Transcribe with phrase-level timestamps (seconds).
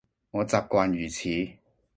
[0.31, 1.59] 我習慣如此